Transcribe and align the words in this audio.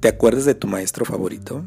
¿Te 0.00 0.08
acuerdas 0.08 0.46
de 0.46 0.54
tu 0.54 0.66
maestro 0.66 1.04
favorito? 1.04 1.66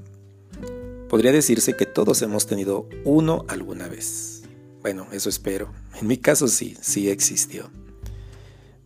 Podría 1.07 1.31
decirse 1.31 1.75
que 1.75 1.85
todos 1.85 2.19
hemos 2.23 2.47
tenido 2.47 2.89
uno 3.03 3.45
alguna 3.47 3.87
vez. 3.87 4.41
Bueno, 4.81 5.05
eso 5.11 5.29
espero. 5.29 5.71
En 6.01 6.07
mi 6.07 6.17
caso 6.17 6.47
sí, 6.47 6.75
sí 6.81 7.11
existió. 7.11 7.69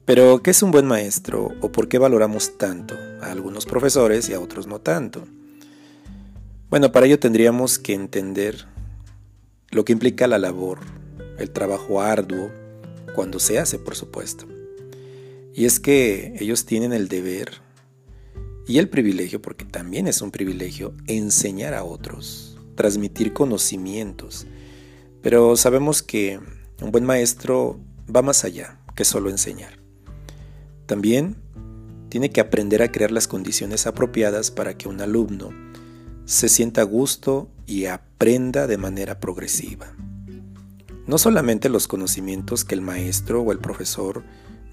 Pero, 0.04 0.44
¿qué 0.44 0.52
es 0.52 0.62
un 0.64 0.72
buen 0.72 0.86
maestro 0.86 1.54
o 1.62 1.72
por 1.72 1.88
qué 1.88 1.98
valoramos 1.98 2.58
tanto 2.58 2.96
a 3.22 3.32
algunos 3.32 3.66
profesores 3.66 4.28
y 4.28 4.34
a 4.34 4.42
otros 4.42 4.68
no 4.68 4.82
tanto? 4.82 5.26
Bueno, 6.70 6.92
para 6.92 7.06
ello 7.06 7.18
tendríamos 7.18 7.80
que 7.80 7.94
entender 7.94 8.66
lo 9.70 9.86
que 9.86 9.94
implica 9.94 10.28
la 10.28 10.40
labor, 10.40 10.80
el 11.38 11.52
trabajo 11.52 12.02
arduo, 12.02 12.52
cuando 13.16 13.40
se 13.40 13.60
hace, 13.60 13.80
por 13.80 13.96
supuesto. 13.96 14.46
Y 15.54 15.64
es 15.64 15.80
que 15.80 16.34
ellos 16.38 16.66
tienen 16.66 16.92
el 16.92 17.08
deber 17.08 17.66
y 18.68 18.80
el 18.80 18.90
privilegio, 18.90 19.42
porque 19.42 19.66
también 19.66 20.08
es 20.08 20.22
un 20.22 20.32
privilegio, 20.32 20.94
enseñar 21.08 21.74
a 21.74 21.86
otros, 21.86 22.58
transmitir 22.76 23.32
conocimientos. 23.32 24.46
Pero 25.22 25.56
sabemos 25.56 26.04
que 26.04 26.40
un 26.82 26.92
buen 26.92 27.06
maestro 27.06 27.80
va 28.14 28.22
más 28.22 28.44
allá 28.44 28.80
que 28.94 29.06
solo 29.06 29.30
enseñar. 29.30 29.80
También 30.86 31.38
tiene 32.10 32.30
que 32.30 32.42
aprender 32.42 32.82
a 32.82 32.92
crear 32.92 33.12
las 33.12 33.28
condiciones 33.28 33.88
apropiadas 33.88 34.52
para 34.52 34.78
que 34.78 34.88
un 34.88 35.02
alumno 35.02 35.50
se 36.26 36.50
sienta 36.50 36.82
a 36.82 36.86
gusto 36.86 37.50
y 37.66 37.86
aprenda 37.86 38.68
de 38.68 38.78
manera 38.78 39.20
progresiva. 39.20 39.94
No 41.06 41.18
solamente 41.18 41.70
los 41.70 41.88
conocimientos 41.88 42.66
que 42.66 42.76
el 42.76 42.82
maestro 42.82 43.42
o 43.42 43.54
el 43.54 43.60
profesor 43.60 44.24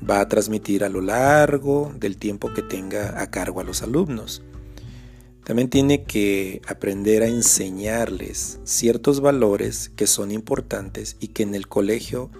va 0.09 0.21
a 0.21 0.29
transmitir 0.29 0.85
a 0.85 0.89
lo 0.89 1.01
largo 1.01 1.93
del 1.99 2.17
tiempo 2.17 2.53
que 2.53 2.63
tenga 2.63 3.21
a 3.21 3.31
cargo 3.31 3.61
a 3.61 3.65
los 3.65 3.83
alumnos. 3.83 4.43
También 5.45 5.69
tiene 5.69 6.05
que 6.05 6.63
aprender 6.67 7.23
a 7.23 7.29
enseñarles 7.29 8.61
ciertos 8.65 9.21
valores 9.21 9.91
que 9.91 10.07
son 10.07 10.31
importantes 10.31 11.17
y 11.21 11.29
que 11.29 11.43
en 11.43 11.55
el 11.55 11.69
colegio 11.69 12.31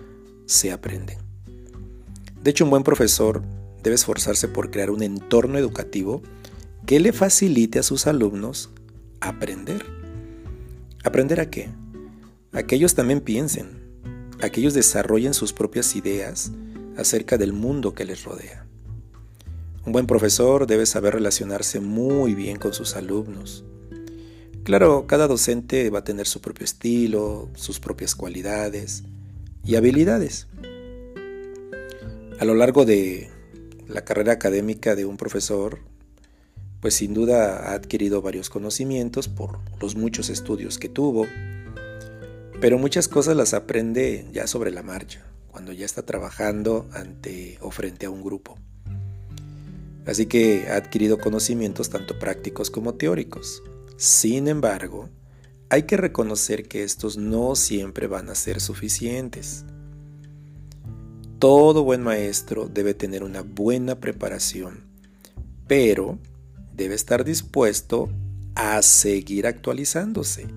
se 0.47 0.73
aprenden. 0.73 1.19
De 2.43 2.51
hecho, 2.51 2.65
un 2.65 2.71
buen 2.71 2.83
profesor 2.83 3.43
debe 3.83 3.97
esforzarse 3.97 4.49
por 4.49 4.71
crear 4.71 4.91
un 4.91 5.03
entorno 5.03 5.59
educativo 5.59 6.23
que 6.87 7.01
le 7.01 7.13
facilite 7.13 7.79
a 7.79 7.83
sus 7.83 8.07
alumnos 8.07 8.71
aprender. 9.21 9.85
¿Aprender 11.03 11.41
a 11.41 11.51
qué? 11.51 11.71
A 12.53 12.63
que 12.63 12.77
ellos 12.77 12.95
también 12.95 13.21
piensen, 13.21 13.83
a 14.41 14.49
que 14.49 14.61
ellos 14.61 14.75
desarrollen 14.75 15.35
sus 15.35 15.53
propias 15.53 15.97
ideas 15.97 16.53
acerca 16.97 17.39
del 17.39 17.53
mundo 17.53 17.95
que 17.95 18.05
les 18.05 18.25
rodea. 18.25 18.67
Un 19.87 19.93
buen 19.93 20.07
profesor 20.07 20.67
debe 20.67 20.87
saber 20.87 21.15
relacionarse 21.15 21.81
muy 21.81 22.35
bien 22.35 22.57
con 22.59 22.73
sus 22.73 22.97
alumnos. 22.97 23.65
Claro, 24.63 25.07
cada 25.07 25.27
docente 25.27 25.91
va 25.91 25.99
a 25.99 26.05
tener 26.05 26.27
su 26.27 26.41
propio 26.41 26.65
estilo, 26.65 27.51
sus 27.55 27.81
propias 27.81 28.15
cualidades 28.15 29.05
y 29.63 29.75
habilidades. 29.75 30.47
A 32.39 32.45
lo 32.47 32.55
largo 32.55 32.87
de 32.87 33.31
la 33.87 34.05
carrera 34.05 34.33
académica 34.33 34.95
de 34.95 35.05
un 35.05 35.19
profesor, 35.19 35.81
pues 36.81 36.95
sin 36.95 37.15
duda 37.15 37.71
ha 37.71 37.75
adquirido 37.75 38.23
varios 38.23 38.51
conocimientos 38.51 39.29
por 39.29 39.59
los 39.81 39.97
muchos 39.97 40.31
estudios 40.31 40.79
que 40.79 40.89
tuvo, 40.89 41.27
pero 42.61 42.79
muchas 42.79 43.09
cosas 43.09 43.37
las 43.37 43.53
aprende 43.55 44.27
ya 44.33 44.47
sobre 44.47 44.71
la 44.71 44.83
marcha, 44.83 45.25
cuando 45.55 45.73
ya 45.73 45.87
está 45.87 46.03
trabajando 46.03 46.89
ante 46.95 47.59
o 47.61 47.71
frente 47.71 48.07
a 48.07 48.11
un 48.11 48.25
grupo. 48.25 48.59
Así 50.05 50.27
que 50.27 50.67
ha 50.69 50.75
adquirido 50.75 51.21
conocimientos 51.21 51.91
tanto 51.91 52.19
prácticos 52.19 52.73
como 52.73 52.95
teóricos. 52.95 53.63
Sin 53.97 54.49
embargo, 54.49 55.11
hay 55.71 55.85
que 55.85 55.97
reconocer 55.97 56.67
que 56.67 56.83
estos 56.83 57.17
no 57.17 57.55
siempre 57.55 58.09
van 58.09 58.31
a 58.31 58.35
ser 58.35 58.61
suficientes. 58.61 59.65
Todo 61.39 61.85
buen 61.85 62.03
maestro 62.03 62.67
debe 62.67 62.93
tener 62.93 63.23
una 63.23 63.43
buena 63.43 64.01
preparación, 64.01 64.83
pero 65.69 66.19
debe 66.75 66.97
estar 66.97 67.25
dispuesto 67.25 68.09
a 68.57 68.83
seguir 68.83 69.47
actualizándose. 69.47 70.49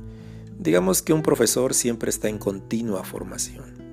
Digamos 0.58 1.04
que 1.04 1.14
un 1.14 1.22
profesor 1.22 1.76
siempre 1.76 2.10
está 2.10 2.30
en 2.30 2.40
continua 2.40 3.04
formación. 3.04 3.87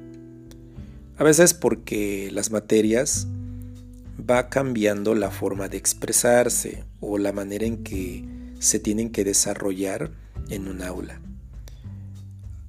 A 1.16 1.22
veces 1.22 1.54
porque 1.54 2.30
las 2.32 2.50
materias 2.50 3.28
va 4.28 4.48
cambiando 4.48 5.14
la 5.14 5.30
forma 5.30 5.68
de 5.68 5.76
expresarse 5.76 6.82
o 7.00 7.18
la 7.18 7.32
manera 7.32 7.66
en 7.66 7.84
que 7.84 8.24
se 8.58 8.80
tienen 8.80 9.10
que 9.10 9.22
desarrollar 9.22 10.10
en 10.50 10.66
un 10.66 10.82
aula. 10.82 11.20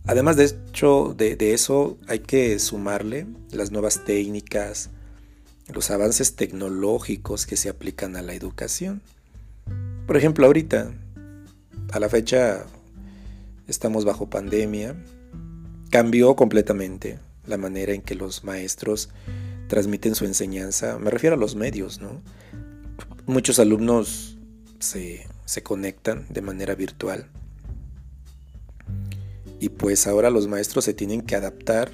Además 0.05 0.38
de 0.38 0.45
hecho 0.45 1.16
de, 1.17 1.35
de 1.35 1.53
eso 1.53 1.97
hay 2.07 2.19
que 2.19 2.59
sumarle 2.59 3.25
las 3.51 3.72
nuevas 3.72 4.05
técnicas, 4.05 4.91
los 5.73 5.89
avances 5.89 6.35
tecnológicos 6.35 7.47
que 7.47 7.57
se 7.57 7.69
aplican 7.69 8.16
a 8.16 8.22
la 8.22 8.35
educación. 8.35 9.01
Por 10.05 10.17
ejemplo, 10.17 10.45
ahorita, 10.45 10.91
a 11.91 12.00
la 12.00 12.09
fecha, 12.09 12.63
estamos 13.67 14.05
bajo 14.05 14.29
pandemia, 14.29 14.95
cambió 15.89 16.35
completamente 16.35 17.17
la 17.47 17.57
manera 17.57 17.94
en 17.94 18.01
que 18.01 18.16
los 18.16 18.44
maestros 18.44 19.09
transmiten 19.67 20.16
su 20.16 20.25
enseñanza. 20.25 20.97
Me 21.00 21.11
refiero 21.11 21.35
a 21.35 21.39
los 21.39 21.56
medios, 21.56 22.00
¿no? 22.00 22.22
Muchos 23.25 23.59
alumnos 23.59 24.38
se, 24.79 25.28
se 25.45 25.63
conectan 25.63 26.25
de 26.29 26.41
manera 26.41 26.75
virtual. 26.75 27.29
Y 29.59 29.69
pues 29.69 30.05
ahora 30.07 30.29
los 30.29 30.47
maestros 30.47 30.85
se 30.85 30.94
tienen 30.94 31.22
que 31.22 31.35
adaptar 31.35 31.91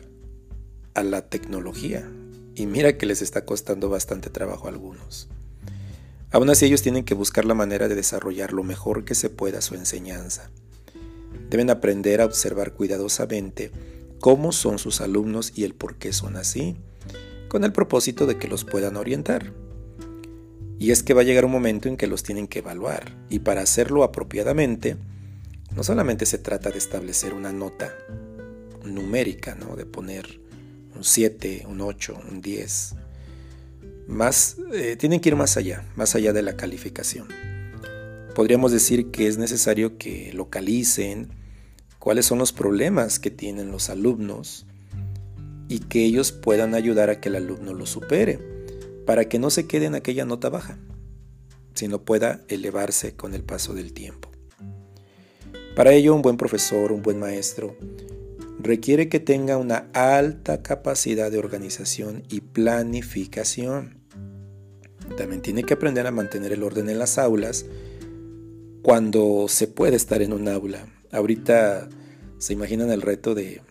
a 0.94 1.03
la 1.03 1.29
tecnología. 1.29 2.09
Y 2.56 2.66
mira 2.66 2.97
que 2.97 3.06
les 3.06 3.22
está 3.22 3.45
costando 3.45 3.90
bastante 3.90 4.29
trabajo 4.29 4.67
a 4.67 4.72
algunos. 4.72 5.29
Aún 6.31 6.50
así 6.50 6.66
ellos 6.66 6.81
tienen 6.81 7.03
que 7.03 7.13
buscar 7.13 7.45
la 7.45 7.53
manera 7.53 7.88
de 7.88 7.95
desarrollar 7.95 8.53
lo 8.53 8.63
mejor 8.63 9.03
que 9.03 9.16
se 9.16 9.29
pueda 9.29 9.61
su 9.61 9.75
enseñanza. 9.75 10.50
Deben 11.50 11.69
aprender 11.69 12.22
a 12.22 12.25
observar 12.25 12.73
cuidadosamente 12.73 13.72
cómo 14.22 14.52
son 14.52 14.80
sus 14.80 15.02
alumnos 15.02 15.52
y 15.56 15.66
el 15.66 15.74
por 15.74 15.96
qué 15.96 16.14
son 16.14 16.38
así, 16.38 16.78
con 17.50 17.66
el 17.66 17.74
propósito 17.74 18.28
de 18.28 18.38
que 18.38 18.48
los 18.48 18.64
puedan 18.64 18.96
orientar. 18.96 19.52
Y 20.80 20.92
es 20.92 21.04
que 21.04 21.14
va 21.14 21.22
a 21.22 21.26
llegar 21.26 21.44
un 21.44 21.52
momento 21.52 21.90
en 21.90 21.98
que 21.98 22.08
los 22.08 22.24
tienen 22.24 22.48
que 22.48 22.59
evaluar, 22.59 23.18
y 23.30 23.40
para 23.40 23.62
hacerlo 23.62 24.04
apropiadamente, 24.04 24.96
no 25.76 25.84
solamente 25.84 26.26
se 26.26 26.38
trata 26.38 26.70
de 26.70 26.78
establecer 26.78 27.34
una 27.34 27.52
nota 27.52 27.94
numérica, 28.86 29.56
¿no? 29.56 29.76
de 29.76 29.86
poner 29.86 30.40
un 30.96 31.03
7, 31.03 31.66
un 31.68 31.82
8, 31.82 32.22
un 32.30 32.42
10, 32.42 32.96
más, 34.08 34.58
eh, 34.74 34.96
tienen 34.98 35.20
que 35.20 35.30
ir 35.30 35.36
más 35.36 35.58
allá, 35.58 35.86
más 35.96 36.16
allá 36.16 36.32
de 36.32 36.44
la 36.44 36.56
calificación. 36.56 37.28
Podríamos 38.36 38.72
decir 38.72 39.09
que 39.12 39.28
es 39.28 39.38
necesario 39.38 39.98
que 39.98 40.32
localicen 40.34 41.41
cuáles 42.01 42.25
son 42.25 42.39
los 42.39 42.51
problemas 42.51 43.19
que 43.19 43.29
tienen 43.29 43.72
los 43.72 43.91
alumnos 43.91 44.66
y 45.69 45.79
que 45.81 46.03
ellos 46.03 46.31
puedan 46.31 46.73
ayudar 46.73 47.12
a 47.12 47.22
que 47.22 47.29
el 47.29 47.35
alumno 47.35 47.75
lo 47.75 47.85
supere, 47.85 48.39
para 49.06 49.29
que 49.29 49.38
no 49.38 49.51
se 49.51 49.67
quede 49.67 49.85
en 49.85 49.94
aquella 49.94 50.25
nota 50.25 50.50
baja, 50.50 50.79
sino 51.75 52.03
pueda 52.03 52.41
elevarse 52.47 53.16
con 53.16 53.35
el 53.35 53.44
paso 53.44 53.75
del 53.75 53.94
tiempo. 53.94 54.31
Para 55.75 55.94
ello, 55.94 56.16
un 56.16 56.23
buen 56.23 56.38
profesor, 56.38 56.91
un 56.91 57.03
buen 57.03 57.19
maestro, 57.19 57.78
requiere 58.59 59.07
que 59.07 59.19
tenga 59.19 59.57
una 59.57 59.88
alta 59.94 60.63
capacidad 60.63 61.29
de 61.29 61.37
organización 61.37 62.23
y 62.29 62.41
planificación. 62.41 64.02
También 65.17 65.43
tiene 65.43 65.64
que 65.64 65.76
aprender 65.76 66.08
a 66.08 66.11
mantener 66.11 66.52
el 66.52 66.64
orden 66.64 66.90
en 66.90 66.97
las 66.97 67.20
aulas 67.20 67.67
cuando 68.81 69.46
se 69.47 69.67
puede 69.67 69.97
estar 69.97 70.23
en 70.23 70.34
un 70.34 70.47
aula. 70.47 70.87
Ahorita 71.11 71.90
se 72.37 72.53
imaginan 72.53 72.90
el 72.91 73.02
reto 73.02 73.35
de 73.35 73.61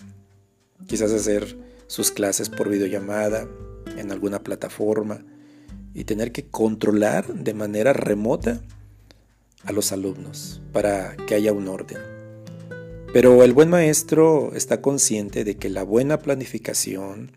quizás 0.87 1.13
hacer 1.13 1.59
sus 1.87 2.11
clases 2.11 2.49
por 2.49 2.69
videollamada 2.69 3.49
en 3.97 4.13
alguna 4.13 4.43
plataforma 4.43 5.25
y 5.95 6.05
tener 6.05 6.33
que 6.33 6.47
controlar 6.47 7.27
de 7.35 7.55
manera 7.55 7.93
remota 7.93 8.61
a 9.65 9.73
los 9.73 9.93
alumnos 9.93 10.61
para 10.73 11.17
que 11.27 11.35
haya 11.35 11.53
un 11.53 11.69
orden. 11.69 11.99
Pero 13.13 13.43
el 13.43 13.53
buen 13.53 13.71
maestro 13.71 14.53
está 14.55 14.81
consciente 14.81 15.43
de 15.43 15.57
que 15.57 15.69
la 15.69 15.83
buena 15.83 16.19
planificación, 16.19 17.33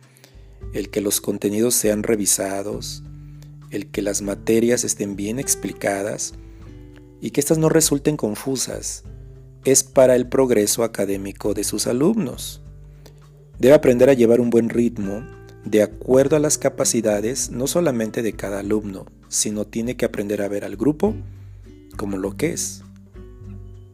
el 0.74 0.90
que 0.90 1.02
los 1.02 1.20
contenidos 1.20 1.74
sean 1.74 2.04
revisados, 2.04 3.04
el 3.72 3.88
que 3.88 4.04
las 4.04 4.22
materias 4.22 4.84
estén 4.84 5.16
bien 5.16 5.40
explicadas 5.40 6.36
y 7.22 7.32
que 7.32 7.40
éstas 7.40 7.58
no 7.58 7.70
resulten 7.70 8.18
confusas, 8.18 9.04
es 9.66 9.84
para 9.84 10.16
el 10.16 10.28
progreso 10.28 10.84
académico 10.84 11.54
de 11.54 11.64
sus 11.64 11.88
alumnos. 11.88 12.62
Debe 13.60 13.76
aprender 13.76 14.10
a 14.10 14.14
llevar 14.14 14.42
un 14.42 14.50
buen 14.50 14.70
ritmo 14.70 15.26
de 15.64 15.82
acuerdo 15.82 16.36
a 16.36 16.40
las 16.40 16.58
capacidades 16.58 17.50
no 17.50 17.68
solamente 17.68 18.22
de 18.22 18.34
cada 18.34 18.60
alumno, 18.60 19.06
sino 19.30 19.66
tiene 19.66 19.96
que 19.96 20.06
aprender 20.06 20.42
a 20.42 20.48
ver 20.48 20.66
al 20.66 20.76
grupo 20.76 21.16
como 21.96 22.18
lo 22.18 22.36
que 22.36 22.54
es 22.54 22.84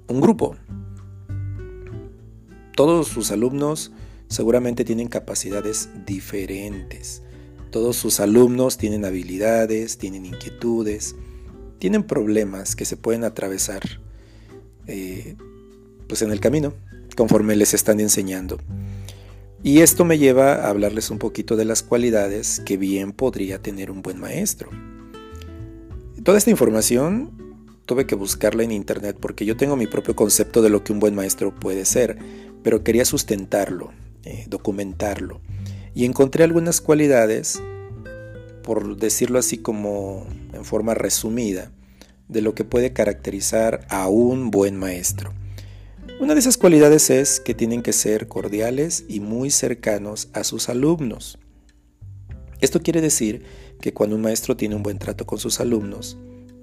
un 0.07 0.21
grupo. 0.21 0.55
Todos 2.75 3.09
sus 3.09 3.31
alumnos 3.31 3.91
seguramente 4.27 4.85
tienen 4.85 5.07
capacidades 5.07 5.89
diferentes. 6.05 7.21
Todos 7.71 7.97
sus 7.97 8.19
alumnos 8.19 8.77
tienen 8.77 9.05
habilidades, 9.05 9.97
tienen 9.97 10.25
inquietudes, 10.25 11.15
tienen 11.77 12.03
problemas 12.03 12.75
que 12.75 12.85
se 12.85 12.97
pueden 12.97 13.23
atravesar 13.23 13.83
eh, 14.87 15.35
pues 16.09 16.21
en 16.23 16.31
el 16.31 16.41
camino 16.41 16.73
conforme 17.15 17.55
les 17.55 17.73
están 17.73 17.99
enseñando. 18.01 18.57
Y 19.61 19.79
esto 19.79 20.05
me 20.05 20.17
lleva 20.17 20.55
a 20.55 20.69
hablarles 20.69 21.11
un 21.11 21.19
poquito 21.19 21.55
de 21.55 21.65
las 21.65 21.83
cualidades 21.83 22.61
que 22.65 22.77
bien 22.77 23.11
podría 23.11 23.61
tener 23.61 23.91
un 23.91 24.01
buen 24.01 24.19
maestro. 24.19 24.69
Toda 26.23 26.37
esta 26.37 26.49
información 26.49 27.31
tuve 27.85 28.05
que 28.05 28.15
buscarla 28.15 28.63
en 28.63 28.71
internet 28.71 29.17
porque 29.19 29.45
yo 29.45 29.57
tengo 29.57 29.75
mi 29.75 29.85
propio 29.85 30.15
concepto 30.15 30.61
de 30.61 30.69
lo 30.69 30.83
que 30.83 30.93
un 30.93 30.99
buen 30.99 31.13
maestro 31.13 31.53
puede 31.53 31.85
ser, 31.85 32.17
pero 32.63 32.83
quería 32.83 33.03
sustentarlo, 33.03 33.91
eh, 34.23 34.45
documentarlo. 34.47 35.41
Y 35.93 36.05
encontré 36.05 36.43
algunas 36.43 36.79
cualidades, 36.81 37.61
por 38.63 38.95
decirlo 38.95 39.39
así 39.39 39.57
como 39.57 40.25
en 40.53 40.63
forma 40.63 40.93
resumida, 40.93 41.71
de 42.29 42.41
lo 42.41 42.55
que 42.55 42.63
puede 42.63 42.93
caracterizar 42.93 43.85
a 43.89 44.07
un 44.07 44.51
buen 44.51 44.77
maestro. 44.77 45.33
Una 46.17 46.33
de 46.33 46.39
esas 46.39 46.57
cualidades 46.57 47.09
es 47.09 47.39
que 47.39 47.53
tienen 47.53 47.81
que 47.81 47.93
ser 47.93 48.27
cordiales 48.27 49.05
y 49.07 49.19
muy 49.19 49.51
cercanos 49.51 50.29
a 50.33 50.43
sus 50.43 50.69
alumnos. 50.69 51.37
Esto 52.61 52.81
quiere 52.81 53.01
decir 53.01 53.43
que 53.79 53.93
cuando 53.93 54.15
un 54.15 54.21
maestro 54.21 54.57
tiene 54.57 54.75
un 54.75 54.83
buen 54.83 54.97
trato 54.97 55.25
con 55.25 55.39
sus 55.39 55.59
alumnos, 55.59 56.17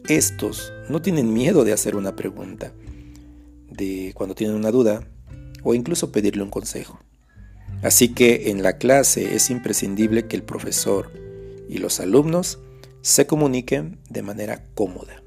estos 0.09 0.73
no 0.89 1.01
tienen 1.01 1.33
miedo 1.33 1.65
de 1.65 1.73
hacer 1.73 1.97
una 1.97 2.17
pregunta, 2.17 2.73
de 3.71 4.13
cuando 4.15 4.35
tienen 4.35 4.57
una 4.57 4.71
duda 4.71 5.07
o 5.63 5.75
incluso 5.75 6.13
pedirle 6.13 6.43
un 6.43 6.51
consejo. 6.51 7.01
Así 7.83 8.11
que 8.15 8.51
en 8.51 8.63
la 8.63 8.79
clase 8.79 9.35
es 9.35 9.51
imprescindible 9.51 10.27
que 10.27 10.37
el 10.37 10.43
profesor 10.43 11.11
y 11.69 11.79
los 11.79 12.01
alumnos 12.01 12.59
se 13.01 13.27
comuniquen 13.27 13.99
de 14.11 14.23
manera 14.23 14.65
cómoda, 14.75 15.23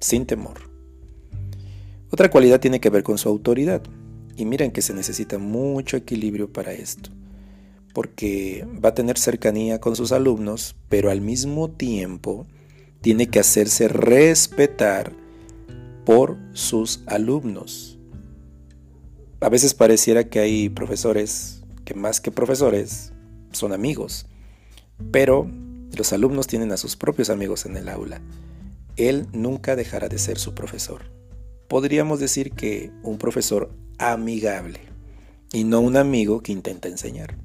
sin 0.00 0.26
temor. 0.26 0.69
Otra 2.12 2.28
cualidad 2.28 2.58
tiene 2.58 2.80
que 2.80 2.90
ver 2.90 3.04
con 3.04 3.18
su 3.18 3.28
autoridad. 3.28 3.82
Y 4.36 4.44
miren 4.44 4.72
que 4.72 4.82
se 4.82 4.94
necesita 4.94 5.38
mucho 5.38 5.96
equilibrio 5.96 6.52
para 6.52 6.72
esto, 6.72 7.10
porque 7.92 8.66
va 8.82 8.90
a 8.90 8.94
tener 8.94 9.18
cercanía 9.18 9.80
con 9.80 9.96
sus 9.96 10.12
alumnos, 10.12 10.76
pero 10.88 11.10
al 11.10 11.20
mismo 11.20 11.70
tiempo 11.70 12.46
tiene 13.00 13.28
que 13.28 13.38
hacerse 13.38 13.88
respetar 13.88 15.12
por 16.04 16.38
sus 16.52 17.02
alumnos. 17.06 17.98
A 19.40 19.48
veces 19.48 19.74
pareciera 19.74 20.28
que 20.28 20.40
hay 20.40 20.68
profesores 20.68 21.62
que 21.84 21.94
más 21.94 22.20
que 22.20 22.30
profesores 22.30 23.12
son 23.52 23.72
amigos, 23.72 24.26
pero 25.12 25.50
los 25.96 26.12
alumnos 26.12 26.46
tienen 26.46 26.72
a 26.72 26.76
sus 26.76 26.96
propios 26.96 27.30
amigos 27.30 27.66
en 27.66 27.76
el 27.76 27.88
aula. 27.88 28.20
Él 28.96 29.26
nunca 29.32 29.76
dejará 29.76 30.08
de 30.08 30.18
ser 30.18 30.38
su 30.38 30.54
profesor 30.54 31.19
podríamos 31.70 32.18
decir 32.18 32.50
que 32.50 32.90
un 33.04 33.16
profesor 33.16 33.70
amigable 33.98 34.80
y 35.52 35.62
no 35.62 35.78
un 35.78 35.96
amigo 35.96 36.42
que 36.42 36.50
intenta 36.50 36.88
enseñar. 36.88 37.36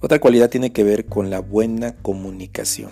Otra 0.00 0.18
cualidad 0.18 0.50
tiene 0.50 0.72
que 0.72 0.82
ver 0.82 1.06
con 1.06 1.30
la 1.30 1.38
buena 1.38 1.94
comunicación. 1.94 2.90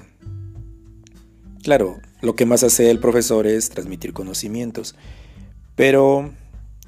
Claro, 1.64 1.98
lo 2.20 2.36
que 2.36 2.46
más 2.46 2.62
hace 2.62 2.92
el 2.92 3.00
profesor 3.00 3.48
es 3.48 3.70
transmitir 3.70 4.12
conocimientos, 4.12 4.94
pero 5.74 6.30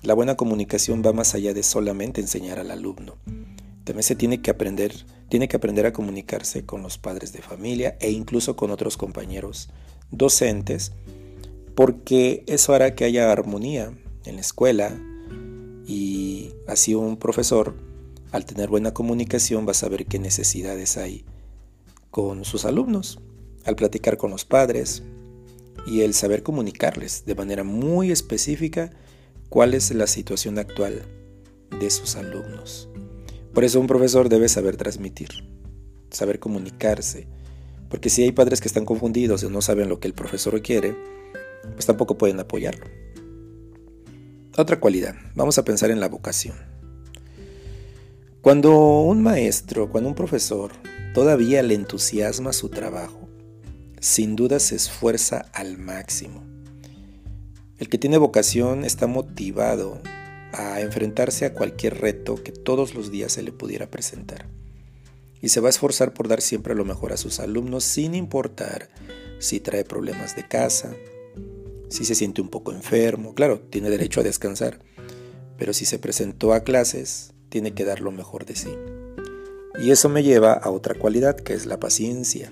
la 0.02 0.14
buena 0.14 0.36
comunicación 0.36 1.02
va 1.04 1.12
más 1.12 1.34
allá 1.34 1.52
de 1.52 1.64
solamente 1.64 2.20
enseñar 2.20 2.60
al 2.60 2.70
alumno. 2.70 3.16
También 3.82 4.04
se 4.04 4.14
tiene 4.14 4.40
que 4.40 4.52
aprender, 4.52 5.04
tiene 5.28 5.48
que 5.48 5.56
aprender 5.56 5.84
a 5.86 5.92
comunicarse 5.92 6.64
con 6.64 6.80
los 6.80 6.96
padres 6.96 7.32
de 7.32 7.42
familia 7.42 7.96
e 7.98 8.12
incluso 8.12 8.54
con 8.54 8.70
otros 8.70 8.96
compañeros 8.96 9.68
docentes 10.12 10.92
porque 11.76 12.42
eso 12.46 12.72
hará 12.72 12.94
que 12.94 13.04
haya 13.04 13.30
armonía 13.30 13.92
en 14.24 14.36
la 14.36 14.40
escuela 14.40 14.98
y 15.86 16.54
así 16.66 16.94
un 16.94 17.18
profesor, 17.18 17.76
al 18.32 18.46
tener 18.46 18.70
buena 18.70 18.94
comunicación, 18.94 19.66
va 19.66 19.72
a 19.72 19.74
saber 19.74 20.06
qué 20.06 20.18
necesidades 20.18 20.96
hay 20.96 21.26
con 22.10 22.46
sus 22.46 22.64
alumnos, 22.64 23.20
al 23.66 23.76
platicar 23.76 24.16
con 24.16 24.30
los 24.30 24.46
padres 24.46 25.02
y 25.86 26.00
el 26.00 26.14
saber 26.14 26.42
comunicarles 26.42 27.24
de 27.26 27.34
manera 27.34 27.62
muy 27.62 28.10
específica 28.10 28.90
cuál 29.50 29.74
es 29.74 29.94
la 29.94 30.06
situación 30.06 30.58
actual 30.58 31.02
de 31.78 31.90
sus 31.90 32.16
alumnos. 32.16 32.88
Por 33.52 33.64
eso 33.64 33.80
un 33.80 33.86
profesor 33.86 34.30
debe 34.30 34.48
saber 34.48 34.78
transmitir, 34.78 35.28
saber 36.10 36.40
comunicarse, 36.40 37.28
porque 37.90 38.08
si 38.08 38.22
hay 38.22 38.32
padres 38.32 38.62
que 38.62 38.68
están 38.68 38.86
confundidos 38.86 39.42
y 39.42 39.48
no 39.48 39.60
saben 39.60 39.90
lo 39.90 40.00
que 40.00 40.08
el 40.08 40.14
profesor 40.14 40.62
quiere, 40.62 40.96
pues 41.74 41.86
tampoco 41.86 42.18
pueden 42.18 42.40
apoyarlo. 42.40 42.86
Otra 44.56 44.80
cualidad, 44.80 45.14
vamos 45.34 45.58
a 45.58 45.64
pensar 45.64 45.90
en 45.90 46.00
la 46.00 46.08
vocación. 46.08 46.56
Cuando 48.40 49.00
un 49.00 49.22
maestro, 49.22 49.90
cuando 49.90 50.08
un 50.08 50.14
profesor 50.14 50.72
todavía 51.12 51.62
le 51.62 51.74
entusiasma 51.74 52.52
su 52.52 52.68
trabajo, 52.68 53.28
sin 54.00 54.36
duda 54.36 54.60
se 54.60 54.76
esfuerza 54.76 55.46
al 55.52 55.78
máximo. 55.78 56.44
El 57.78 57.88
que 57.88 57.98
tiene 57.98 58.18
vocación 58.18 58.84
está 58.84 59.06
motivado 59.06 60.00
a 60.52 60.80
enfrentarse 60.80 61.44
a 61.44 61.52
cualquier 61.52 62.00
reto 62.00 62.42
que 62.42 62.52
todos 62.52 62.94
los 62.94 63.10
días 63.10 63.32
se 63.32 63.42
le 63.42 63.52
pudiera 63.52 63.90
presentar. 63.90 64.46
Y 65.42 65.50
se 65.50 65.60
va 65.60 65.68
a 65.68 65.70
esforzar 65.70 66.14
por 66.14 66.28
dar 66.28 66.40
siempre 66.40 66.74
lo 66.74 66.84
mejor 66.84 67.12
a 67.12 67.18
sus 67.18 67.40
alumnos 67.40 67.84
sin 67.84 68.14
importar 68.14 68.88
si 69.38 69.60
trae 69.60 69.84
problemas 69.84 70.34
de 70.34 70.48
casa, 70.48 70.94
si 71.88 72.04
se 72.04 72.14
siente 72.14 72.40
un 72.40 72.48
poco 72.48 72.72
enfermo, 72.72 73.34
claro, 73.34 73.60
tiene 73.60 73.90
derecho 73.90 74.20
a 74.20 74.24
descansar, 74.24 74.80
pero 75.56 75.72
si 75.72 75.84
se 75.84 75.98
presentó 75.98 76.52
a 76.52 76.60
clases, 76.60 77.32
tiene 77.48 77.74
que 77.74 77.84
dar 77.84 78.00
lo 78.00 78.12
mejor 78.12 78.44
de 78.44 78.56
sí. 78.56 78.70
Y 79.78 79.90
eso 79.90 80.08
me 80.08 80.22
lleva 80.22 80.52
a 80.52 80.70
otra 80.70 80.94
cualidad, 80.94 81.36
que 81.36 81.52
es 81.52 81.66
la 81.66 81.78
paciencia. 81.78 82.50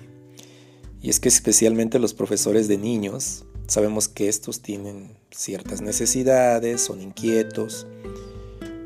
Y 1.01 1.09
es 1.09 1.19
que 1.19 1.29
especialmente 1.29 1.99
los 1.99 2.13
profesores 2.13 2.67
de 2.67 2.77
niños, 2.77 3.45
sabemos 3.67 4.07
que 4.07 4.29
estos 4.29 4.61
tienen 4.61 5.17
ciertas 5.31 5.81
necesidades, 5.81 6.81
son 6.81 7.01
inquietos. 7.01 7.87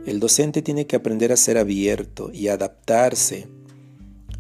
El 0.06 0.20
docente 0.20 0.62
tiene 0.62 0.88
que 0.88 0.96
aprender 0.96 1.32
a 1.32 1.38
ser 1.38 1.58
abierto 1.58 2.32
y 2.34 2.48
adaptarse 2.48 3.48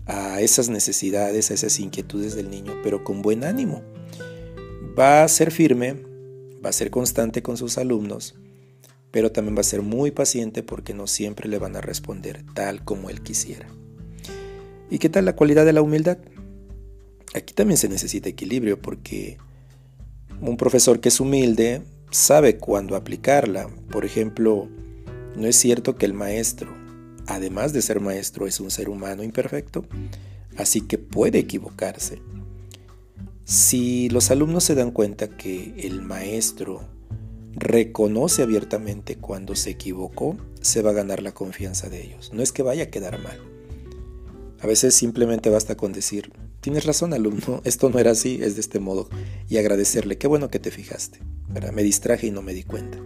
a 0.06 0.42
esas 0.42 0.70
necesidades, 0.70 1.51
a 1.51 1.54
esas 1.54 1.80
inquietudes 1.80 2.36
del 2.36 2.50
niño, 2.50 2.74
pero 2.84 3.04
con 3.04 3.22
buen 3.22 3.44
ánimo 3.44 3.84
Va 4.98 5.24
a 5.24 5.27
ser 5.27 5.51
firme, 5.51 5.96
va 6.63 6.69
a 6.69 6.74
ser 6.74 6.89
constante 6.89 7.41
con 7.41 7.58
sus 7.58 7.77
alumnos, 7.77 8.36
pero 9.12 9.31
también 9.31 9.55
va 9.55 9.62
a 9.62 9.63
ser 9.63 9.81
muy 9.81 10.12
paciente 10.12 10.63
porque 10.63 10.93
no 10.93 11.08
siempre 11.08 11.50
le 11.50 11.58
van 11.58 11.75
a 11.75 11.81
responder 11.81 12.43
tal 12.53 12.84
como 12.84 13.10
él 13.10 13.22
quisiera. 13.22 13.67
¿Y 14.89 15.00
qué 15.00 15.10
tal 15.10 15.25
la 15.25 15.36
cualidad 15.36 15.65
de 15.65 15.74
la 15.74 15.81
humildad? 15.81 16.17
Aquí 17.34 17.53
también 17.53 17.77
se 17.77 17.89
necesita 17.89 18.29
equilibrio 18.29 18.81
porque 18.81 19.38
un 20.41 20.58
profesor 20.58 21.00
que 21.00 21.10
es 21.10 21.19
humilde 21.19 21.81
sabe 22.12 22.58
cuándo 22.58 22.96
aplicarla. 22.96 23.69
Por 23.91 24.03
ejemplo, 24.03 24.67
no 25.36 25.48
es 25.48 25.55
cierto 25.55 25.96
que 25.96 26.05
el 26.05 26.13
maestro, 26.13 26.74
además 27.27 27.72
de 27.72 27.81
ser 27.81 28.00
maestro, 28.00 28.48
es 28.48 28.60
un 28.60 28.72
ser 28.72 28.89
humano 28.89 29.24
imperfecto, 29.24 29.86
así 30.58 30.81
que 30.81 30.98
puede 30.98 31.39
equivocarse. 31.39 32.19
Si 33.50 34.10
los 34.10 34.29
alumnos 34.29 34.63
se 34.63 34.75
dan 34.75 34.91
cuenta 34.91 35.27
que 35.27 35.74
el 35.79 36.03
maestro 36.03 36.82
reconoce 37.56 38.44
abiertamente 38.44 39.15
cuando 39.15 39.56
se 39.56 39.72
equivocó, 39.72 40.38
se 40.62 40.84
va 40.84 40.91
a 40.91 40.94
ganar 40.94 41.24
la 41.24 41.32
confianza 41.32 41.89
de 41.89 42.00
ellos. 42.00 42.29
No 42.32 42.44
es 42.44 42.51
que 42.51 42.62
vaya 42.62 42.84
a 42.84 42.89
quedar 42.91 43.18
mal. 43.24 43.39
A 44.62 44.68
veces 44.68 44.94
simplemente 44.94 45.50
basta 45.50 45.75
con 45.75 45.94
decir, 45.94 46.32
tienes 46.62 46.86
razón 46.86 47.12
alumno, 47.12 47.62
esto 47.63 47.89
no 47.89 47.98
era 47.98 48.12
así, 48.12 48.38
es 48.39 48.53
de 48.53 48.62
este 48.62 48.79
modo, 48.79 49.10
y 49.48 49.58
agradecerle, 49.58 50.20
qué 50.20 50.27
bueno 50.27 50.51
que 50.51 50.60
te 50.60 50.70
fijaste. 50.70 51.18
Me 51.74 51.82
distraje 51.82 52.27
y 52.27 52.32
no 52.32 52.44
me 52.44 52.53
di 52.53 52.62
cuenta. 52.62 53.00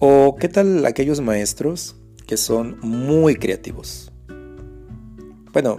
O 0.00 0.36
qué 0.40 0.48
tal 0.48 0.86
aquellos 0.86 1.20
maestros 1.20 1.96
que 2.26 2.38
son 2.38 2.78
muy 2.80 3.36
creativos. 3.36 4.10
Bueno, 5.52 5.76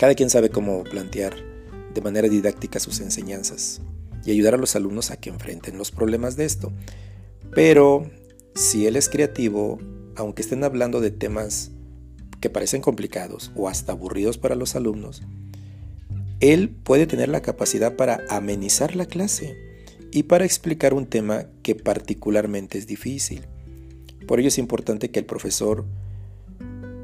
cada 0.00 0.16
quien 0.16 0.30
sabe 0.30 0.50
cómo 0.50 0.82
plantear 0.82 1.48
de 1.94 2.00
manera 2.00 2.28
didáctica 2.28 2.80
sus 2.80 3.00
enseñanzas 3.00 3.80
y 4.24 4.30
ayudar 4.30 4.54
a 4.54 4.58
los 4.58 4.76
alumnos 4.76 5.10
a 5.10 5.16
que 5.16 5.30
enfrenten 5.30 5.78
los 5.78 5.90
problemas 5.90 6.36
de 6.36 6.44
esto. 6.44 6.72
Pero 7.54 8.10
si 8.54 8.86
él 8.86 8.96
es 8.96 9.08
creativo, 9.08 9.78
aunque 10.16 10.42
estén 10.42 10.64
hablando 10.64 11.00
de 11.00 11.10
temas 11.10 11.70
que 12.40 12.50
parecen 12.50 12.82
complicados 12.82 13.52
o 13.54 13.68
hasta 13.68 13.92
aburridos 13.92 14.38
para 14.38 14.54
los 14.54 14.76
alumnos, 14.76 15.22
él 16.40 16.70
puede 16.70 17.06
tener 17.06 17.28
la 17.28 17.42
capacidad 17.42 17.96
para 17.96 18.20
amenizar 18.28 18.96
la 18.96 19.06
clase 19.06 19.56
y 20.10 20.24
para 20.24 20.44
explicar 20.44 20.94
un 20.94 21.06
tema 21.06 21.46
que 21.62 21.74
particularmente 21.74 22.78
es 22.78 22.86
difícil. 22.86 23.46
Por 24.26 24.40
ello 24.40 24.48
es 24.48 24.58
importante 24.58 25.10
que 25.10 25.20
el 25.20 25.26
profesor 25.26 25.84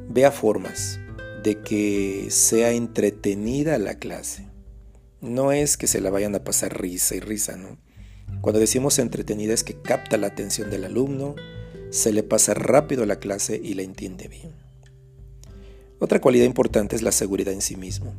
vea 0.09 0.33
formas 0.33 0.99
de 1.43 1.61
que 1.61 2.26
sea 2.31 2.73
entretenida 2.73 3.78
la 3.78 3.99
clase. 3.99 4.47
No 5.26 5.52
es 5.52 5.76
que 5.76 5.87
se 5.87 6.00
la 6.00 6.11
vayan 6.11 6.35
a 6.35 6.45
pasar 6.45 6.80
risa 6.80 7.16
y 7.16 7.21
risa, 7.21 7.56
¿no? 7.56 7.78
Cuando 8.40 8.61
decimos 8.61 8.99
entretenida 8.99 9.54
es 9.54 9.64
que 9.64 9.80
capta 9.80 10.16
la 10.16 10.28
atención 10.28 10.71
del 10.71 10.85
alumno, 10.85 11.35
se 11.90 12.12
le 12.12 12.23
pasa 12.23 12.54
rápido 12.54 13.06
la 13.06 13.16
clase 13.16 13.61
y 13.62 13.75
la 13.75 13.83
entiende 13.83 14.28
bien. 14.28 14.52
Otra 15.99 16.21
cualidad 16.21 16.45
importante 16.45 16.95
es 16.95 17.02
la 17.02 17.12
seguridad 17.12 17.52
en 17.52 17.62
sí 17.62 17.76
mismo. 17.76 18.14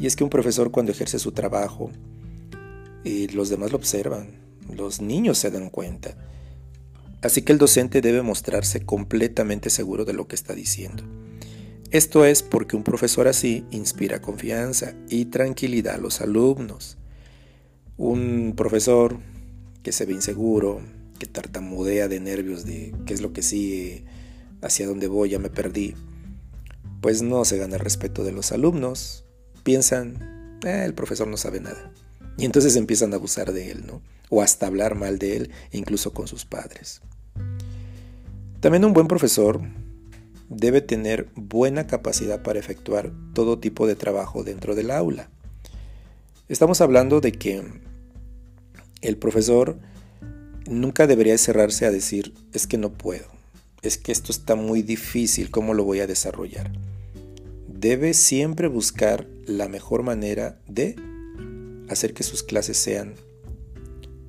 Y 0.00 0.06
es 0.06 0.16
que 0.16 0.24
un 0.24 0.30
profesor 0.30 0.70
cuando 0.70 0.92
ejerce 0.92 1.18
su 1.18 1.32
trabajo, 1.32 1.90
y 3.04 3.28
los 3.28 3.50
demás 3.50 3.70
lo 3.70 3.76
observan, 3.76 4.40
los 4.74 5.00
niños 5.00 5.38
se 5.38 5.50
dan 5.50 5.70
cuenta. 5.70 6.16
Así 7.22 7.42
que 7.42 7.52
el 7.52 7.58
docente 7.58 8.00
debe 8.00 8.22
mostrarse 8.22 8.84
completamente 8.84 9.70
seguro 9.70 10.04
de 10.04 10.14
lo 10.14 10.26
que 10.26 10.34
está 10.34 10.54
diciendo. 10.54 11.04
Esto 11.94 12.24
es 12.24 12.42
porque 12.42 12.74
un 12.74 12.82
profesor 12.82 13.28
así 13.28 13.64
inspira 13.70 14.20
confianza 14.20 14.94
y 15.08 15.26
tranquilidad 15.26 15.94
a 15.94 15.98
los 15.98 16.20
alumnos. 16.20 16.98
Un 17.96 18.54
profesor 18.56 19.20
que 19.84 19.92
se 19.92 20.04
ve 20.04 20.12
inseguro, 20.12 20.80
que 21.20 21.26
tartamudea 21.26 22.08
de 22.08 22.18
nervios 22.18 22.64
de 22.64 22.92
qué 23.06 23.14
es 23.14 23.20
lo 23.20 23.32
que 23.32 23.42
sigue, 23.42 24.02
hacia 24.60 24.88
dónde 24.88 25.06
voy, 25.06 25.28
ya 25.28 25.38
me 25.38 25.50
perdí, 25.50 25.94
pues 27.00 27.22
no 27.22 27.44
se 27.44 27.58
gana 27.58 27.76
el 27.76 27.80
respeto 27.80 28.24
de 28.24 28.32
los 28.32 28.50
alumnos, 28.50 29.24
piensan, 29.62 30.58
eh, 30.66 30.82
el 30.84 30.94
profesor 30.94 31.28
no 31.28 31.36
sabe 31.36 31.60
nada. 31.60 31.92
Y 32.36 32.44
entonces 32.44 32.74
empiezan 32.74 33.12
a 33.12 33.18
abusar 33.18 33.52
de 33.52 33.70
él, 33.70 33.86
¿no? 33.86 34.02
O 34.30 34.42
hasta 34.42 34.66
hablar 34.66 34.96
mal 34.96 35.20
de 35.20 35.36
él, 35.36 35.50
incluso 35.70 36.12
con 36.12 36.26
sus 36.26 36.44
padres. 36.44 37.02
También 38.58 38.84
un 38.84 38.94
buen 38.94 39.06
profesor 39.06 39.60
debe 40.48 40.80
tener 40.80 41.28
buena 41.34 41.86
capacidad 41.86 42.42
para 42.42 42.58
efectuar 42.58 43.12
todo 43.32 43.58
tipo 43.58 43.86
de 43.86 43.96
trabajo 43.96 44.44
dentro 44.44 44.74
del 44.74 44.90
aula. 44.90 45.30
Estamos 46.48 46.80
hablando 46.80 47.20
de 47.20 47.32
que 47.32 47.62
el 49.00 49.16
profesor 49.16 49.78
nunca 50.66 51.06
debería 51.06 51.36
cerrarse 51.38 51.86
a 51.86 51.90
decir, 51.90 52.34
es 52.52 52.66
que 52.66 52.78
no 52.78 52.92
puedo, 52.92 53.26
es 53.82 53.98
que 53.98 54.12
esto 54.12 54.32
está 54.32 54.54
muy 54.54 54.82
difícil, 54.82 55.50
¿cómo 55.50 55.74
lo 55.74 55.84
voy 55.84 56.00
a 56.00 56.06
desarrollar? 56.06 56.70
debe 57.84 58.14
siempre 58.14 58.66
buscar 58.66 59.28
la 59.44 59.68
mejor 59.68 60.02
manera 60.02 60.58
de 60.66 60.96
hacer 61.90 62.14
que 62.14 62.22
sus 62.22 62.42
clases 62.42 62.78
sean 62.78 63.12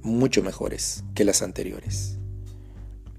mucho 0.02 0.44
mejores 0.44 1.06
que 1.14 1.24
las 1.24 1.42
anteriores. 1.42 2.15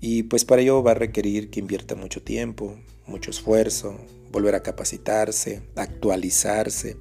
Y 0.00 0.24
pues 0.24 0.44
para 0.44 0.62
ello 0.62 0.82
va 0.82 0.92
a 0.92 0.94
requerir 0.94 1.50
que 1.50 1.60
invierta 1.60 1.94
mucho 1.94 2.22
tiempo, 2.22 2.76
mucho 3.06 3.30
esfuerzo, 3.30 3.96
volver 4.30 4.54
a 4.54 4.62
capacitarse, 4.62 5.62
actualizarse, 5.74 6.96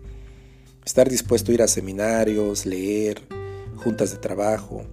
estar 0.85 1.09
dispuesto 1.09 1.51
a 1.51 1.55
ir 1.55 1.61
a 1.61 1.67
seminarios, 1.67 2.65
leer, 2.65 3.21
juntas 3.75 4.11
de 4.11 4.17
trabajo. 4.17 4.85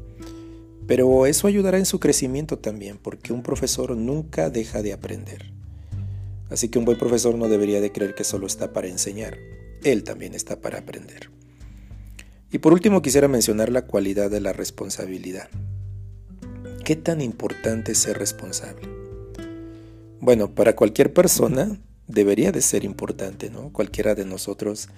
Pero 0.87 1.27
eso 1.27 1.47
ayudará 1.47 1.79
en 1.79 1.87
su 1.87 2.01
crecimiento 2.01 2.59
también, 2.59 2.99
porque 2.99 3.33
un 3.33 3.43
profesor 3.43 3.97
nunca 3.97 4.51
deja 4.51 4.83
de 4.83 4.93
aprender. 4.93 5.53
Así 6.51 6.69
que 6.69 6.79
un 6.79 6.85
buen 6.85 6.99
profesor 6.99 7.35
no 7.35 7.49
debería 7.49 7.81
de 7.81 7.93
creer 7.93 8.15
que 8.15 8.25
solo 8.25 8.47
está 8.47 8.73
para 8.73 8.89
enseñar, 8.89 9.39
él 9.85 10.05
también 10.05 10.35
está 10.35 10.61
para 10.61 10.81
aprender. 10.81 11.31
Y 12.51 12.59
por 12.59 12.75
último 12.75 13.01
quisiera 13.01 13.29
mencionar 13.29 13.71
la 13.71 13.87
cualidad 13.87 14.31
de 14.31 14.41
la 14.41 14.53
responsabilidad. 14.53 15.49
¿Qué 16.85 16.97
tan 16.97 17.21
importante 17.21 17.93
es 17.93 17.99
ser 17.99 18.19
responsable? 18.19 18.89
Bueno, 20.21 20.55
para 20.55 20.77
cualquier 20.77 21.13
persona 21.13 21.79
debería 22.07 22.53
de 22.53 22.63
ser 22.63 22.85
importante, 22.85 23.51
¿no? 23.51 23.73
Cualquiera 23.73 24.15
de 24.15 24.25
nosotros, 24.25 24.89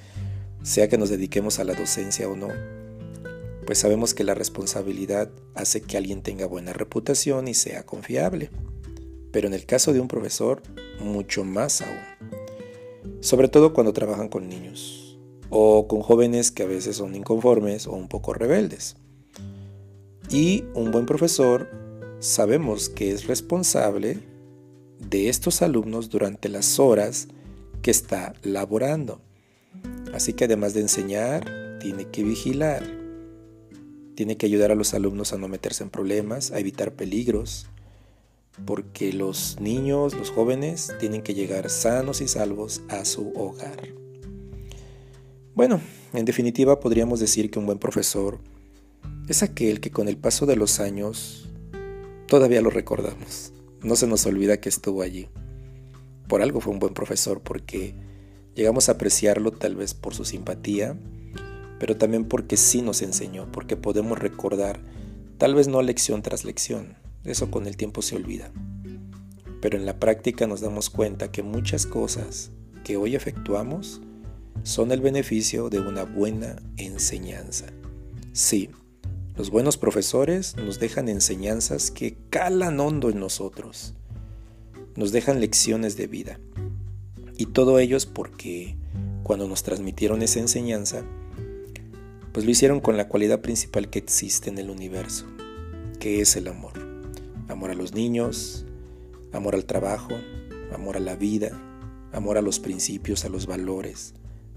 sea 0.62 0.88
que 0.88 0.98
nos 0.98 1.10
dediquemos 1.10 1.58
a 1.58 1.64
la 1.64 1.74
docencia 1.74 2.28
o 2.28 2.36
no, 2.36 2.48
pues 3.66 3.78
sabemos 3.78 4.14
que 4.14 4.24
la 4.24 4.34
responsabilidad 4.34 5.30
hace 5.54 5.80
que 5.80 5.96
alguien 5.96 6.22
tenga 6.22 6.46
buena 6.46 6.72
reputación 6.72 7.48
y 7.48 7.54
sea 7.54 7.84
confiable 7.84 8.50
pero 9.34 9.48
en 9.48 9.54
el 9.54 9.66
caso 9.66 9.92
de 9.92 9.98
un 9.98 10.06
profesor, 10.06 10.62
mucho 11.00 11.42
más 11.42 11.82
aún. 11.82 13.18
Sobre 13.18 13.48
todo 13.48 13.74
cuando 13.74 13.92
trabajan 13.92 14.28
con 14.28 14.48
niños 14.48 15.18
o 15.50 15.88
con 15.88 16.02
jóvenes 16.02 16.52
que 16.52 16.62
a 16.62 16.66
veces 16.66 16.98
son 16.98 17.16
inconformes 17.16 17.88
o 17.88 17.94
un 17.94 18.06
poco 18.06 18.32
rebeldes. 18.32 18.94
Y 20.30 20.64
un 20.74 20.90
buen 20.90 21.06
profesor 21.06 21.70
sabemos 22.18 22.88
que 22.88 23.10
es 23.10 23.26
responsable 23.26 24.18
de 24.98 25.28
estos 25.28 25.62
alumnos 25.62 26.08
durante 26.10 26.48
las 26.48 26.78
horas 26.78 27.28
que 27.82 27.90
está 27.90 28.34
laborando. 28.42 29.20
Así 30.14 30.32
que 30.32 30.44
además 30.44 30.74
de 30.74 30.80
enseñar, 30.80 31.78
tiene 31.80 32.06
que 32.06 32.22
vigilar, 32.22 32.82
tiene 34.14 34.36
que 34.36 34.46
ayudar 34.46 34.70
a 34.70 34.74
los 34.74 34.94
alumnos 34.94 35.32
a 35.32 35.38
no 35.38 35.48
meterse 35.48 35.82
en 35.82 35.90
problemas, 35.90 36.50
a 36.50 36.60
evitar 36.60 36.92
peligros, 36.94 37.66
porque 38.64 39.12
los 39.12 39.58
niños, 39.60 40.14
los 40.14 40.30
jóvenes, 40.30 40.94
tienen 41.00 41.22
que 41.22 41.34
llegar 41.34 41.68
sanos 41.68 42.20
y 42.20 42.28
salvos 42.28 42.82
a 42.88 43.04
su 43.04 43.32
hogar. 43.34 43.88
Bueno, 45.54 45.80
en 46.12 46.24
definitiva 46.24 46.80
podríamos 46.80 47.20
decir 47.20 47.50
que 47.50 47.58
un 47.58 47.66
buen 47.66 47.78
profesor 47.78 48.38
es 49.28 49.42
aquel 49.42 49.80
que 49.80 49.90
con 49.90 50.08
el 50.08 50.16
paso 50.16 50.44
de 50.44 50.56
los 50.56 50.80
años 50.80 51.48
todavía 52.26 52.60
lo 52.60 52.70
recordamos. 52.70 53.52
No 53.82 53.96
se 53.96 54.06
nos 54.06 54.26
olvida 54.26 54.60
que 54.60 54.68
estuvo 54.68 55.02
allí. 55.02 55.28
Por 56.28 56.42
algo 56.42 56.60
fue 56.60 56.72
un 56.72 56.78
buen 56.78 56.94
profesor 56.94 57.40
porque 57.40 57.94
llegamos 58.54 58.88
a 58.88 58.92
apreciarlo 58.92 59.50
tal 59.50 59.76
vez 59.76 59.94
por 59.94 60.14
su 60.14 60.24
simpatía, 60.24 60.98
pero 61.78 61.96
también 61.96 62.26
porque 62.26 62.56
sí 62.56 62.82
nos 62.82 63.02
enseñó, 63.02 63.50
porque 63.50 63.76
podemos 63.76 64.18
recordar, 64.18 64.80
tal 65.38 65.54
vez 65.54 65.68
no 65.68 65.82
lección 65.82 66.22
tras 66.22 66.44
lección, 66.44 66.96
eso 67.24 67.50
con 67.50 67.66
el 67.66 67.76
tiempo 67.76 68.02
se 68.02 68.16
olvida. 68.16 68.52
Pero 69.60 69.78
en 69.78 69.86
la 69.86 69.98
práctica 69.98 70.46
nos 70.46 70.60
damos 70.60 70.90
cuenta 70.90 71.30
que 71.30 71.42
muchas 71.42 71.86
cosas 71.86 72.50
que 72.84 72.98
hoy 72.98 73.14
efectuamos 73.14 74.02
son 74.62 74.92
el 74.92 75.00
beneficio 75.00 75.70
de 75.70 75.80
una 75.80 76.04
buena 76.04 76.56
enseñanza. 76.76 77.66
Sí, 78.32 78.70
los 79.36 79.50
buenos 79.50 79.76
profesores 79.76 80.56
nos 80.56 80.78
dejan 80.78 81.08
enseñanzas 81.08 81.90
que 81.90 82.16
calan 82.30 82.80
hondo 82.80 83.10
en 83.10 83.18
nosotros. 83.18 83.94
Nos 84.96 85.12
dejan 85.12 85.40
lecciones 85.40 85.96
de 85.96 86.06
vida. 86.06 86.38
Y 87.36 87.46
todo 87.46 87.78
ello 87.78 87.96
es 87.96 88.06
porque 88.06 88.76
cuando 89.22 89.48
nos 89.48 89.62
transmitieron 89.62 90.22
esa 90.22 90.40
enseñanza, 90.40 91.04
pues 92.32 92.44
lo 92.44 92.52
hicieron 92.52 92.80
con 92.80 92.96
la 92.96 93.08
cualidad 93.08 93.40
principal 93.40 93.90
que 93.90 93.98
existe 93.98 94.50
en 94.50 94.58
el 94.58 94.70
universo, 94.70 95.26
que 95.98 96.20
es 96.20 96.36
el 96.36 96.48
amor 96.48 96.84
amor 97.48 97.70
a 97.70 97.74
los 97.74 97.94
niños, 97.94 98.64
amor 99.32 99.54
al 99.54 99.64
trabajo, 99.64 100.14
amor 100.74 100.96
a 100.96 101.00
la 101.00 101.16
vida, 101.16 101.50
amor 102.12 102.38
a 102.38 102.42
los 102.42 102.58
principios, 102.58 103.24
a 103.24 103.28
los 103.28 103.46
valores, 103.46 104.14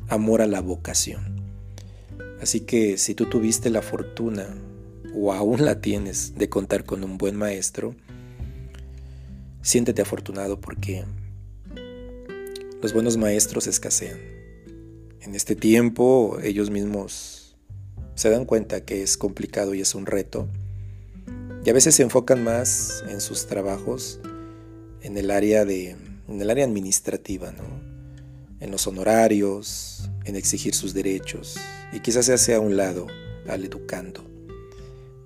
amor 0.07 0.41
a 0.41 0.48
la 0.48 0.62
vocación. 0.62 1.47
Así 2.41 2.62
que 2.62 2.98
si 2.98 3.15
tú 3.15 3.25
tuviste 3.25 3.70
la 3.70 3.82
fortuna 3.82 4.48
o 5.15 5.34
aún 5.34 5.65
la 5.65 5.82
tienes 5.82 6.36
de 6.36 6.50
contar 6.50 6.84
con 6.86 7.03
un 7.03 7.17
buen 7.17 7.36
maestro, 7.36 7.96
siéntete 9.62 10.01
afortunado 10.01 10.62
porque 10.62 11.03
los 12.82 12.94
buenos 12.94 13.17
maestros 13.17 13.67
escasean. 13.67 14.20
En 15.22 15.36
este 15.36 15.56
tiempo 15.56 16.38
ellos 16.44 16.70
mismos 16.70 17.58
se 18.15 18.29
dan 18.29 18.46
cuenta 18.46 18.86
que 18.86 19.01
es 19.01 19.17
complicado 19.17 19.74
y 19.74 19.82
es 19.82 19.96
un 19.96 20.06
reto 20.06 20.48
y 21.67 21.70
a 21.70 21.74
veces 21.74 21.96
se 21.96 22.03
enfocan 22.03 22.44
más 22.46 23.03
en 23.10 23.20
sus 23.20 23.48
trabajos 23.48 24.22
en 25.01 25.17
el 25.17 25.32
área, 25.32 25.65
de, 25.65 25.98
en 26.27 26.41
el 26.41 26.50
área 26.50 26.63
administrativa, 26.63 27.51
¿no? 27.51 27.63
en 28.60 28.72
los 28.72 28.88
honorarios, 28.88 30.10
en 30.27 30.36
exigir 30.36 30.75
sus 30.75 30.93
derechos, 30.93 31.57
y 31.91 32.01
quizás 32.01 32.25
se 32.25 32.34
hace 32.34 32.53
a 32.53 32.60
un 32.60 32.77
lado 32.77 33.07
al 33.48 33.63
educando. 33.63 34.24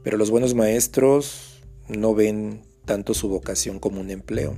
Pero 0.04 0.18
los 0.18 0.32
buenos 0.32 0.54
maestros 0.54 1.62
no 1.88 2.14
ven 2.16 2.62
tanto 2.86 3.14
su 3.14 3.28
vocación 3.28 3.80
como 3.80 4.00
un 4.00 4.10
empleo 4.10 4.56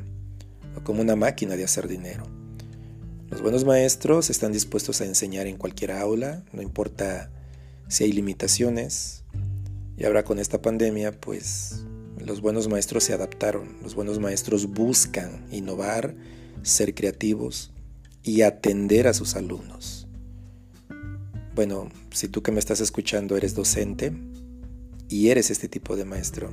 o 0.77 0.83
como 0.83 1.01
una 1.01 1.15
máquina 1.15 1.55
de 1.55 1.63
hacer 1.63 1.87
dinero. 1.87 2.25
Los 3.29 3.41
buenos 3.41 3.65
maestros 3.65 4.29
están 4.29 4.51
dispuestos 4.51 5.01
a 5.01 5.05
enseñar 5.05 5.47
en 5.47 5.57
cualquier 5.57 5.91
aula, 5.91 6.43
no 6.51 6.61
importa 6.61 7.31
si 7.87 8.03
hay 8.03 8.11
limitaciones, 8.11 9.23
y 9.97 10.05
ahora 10.05 10.23
con 10.23 10.39
esta 10.39 10.61
pandemia, 10.61 11.19
pues 11.19 11.83
los 12.17 12.41
buenos 12.41 12.67
maestros 12.67 13.03
se 13.03 13.13
adaptaron, 13.13 13.77
los 13.81 13.95
buenos 13.95 14.19
maestros 14.19 14.67
buscan 14.67 15.45
innovar, 15.51 16.15
ser 16.61 16.93
creativos 16.93 17.71
y 18.23 18.41
atender 18.41 19.07
a 19.07 19.13
sus 19.13 19.35
alumnos. 19.35 20.02
Bueno, 21.55 21.89
si 22.11 22.27
tú 22.29 22.41
que 22.41 22.51
me 22.51 22.57
estás 22.57 22.79
escuchando 22.79 23.37
eres 23.37 23.53
docente 23.53 24.11
y 25.07 25.29
eres 25.29 25.51
este 25.51 25.67
tipo 25.67 25.95
de 25.95 26.03
maestro, 26.03 26.51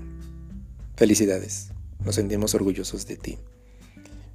felicidades, 0.95 1.73
nos 2.05 2.17
sentimos 2.17 2.55
orgullosos 2.55 3.07
de 3.07 3.17
ti. 3.17 3.39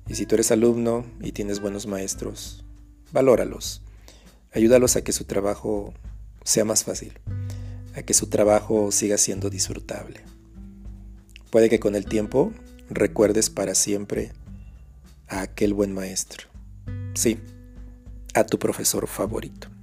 Y 0.07 0.15
si 0.15 0.25
tú 0.25 0.33
eres 0.33 0.51
alumno 0.51 1.05
y 1.21 1.33
tienes 1.33 1.59
buenos 1.59 1.85
maestros, 1.85 2.65
valóralos, 3.11 3.83
ayúdalos 4.53 4.95
a 4.95 5.03
que 5.03 5.11
su 5.11 5.25
trabajo 5.25 5.93
sea 6.43 6.65
más 6.65 6.83
fácil, 6.83 7.13
a 7.95 8.01
que 8.01 8.15
su 8.15 8.25
trabajo 8.25 8.91
siga 8.91 9.19
siendo 9.19 9.51
disfrutable. 9.51 10.21
Puede 11.51 11.69
que 11.69 11.79
con 11.79 11.93
el 11.93 12.05
tiempo 12.05 12.51
recuerdes 12.89 13.51
para 13.51 13.75
siempre 13.75 14.31
a 15.27 15.41
aquel 15.41 15.75
buen 15.75 15.93
maestro. 15.93 16.47
Sí, 17.13 17.37
a 18.33 18.45
tu 18.45 18.57
profesor 18.57 19.05
favorito. 19.07 19.74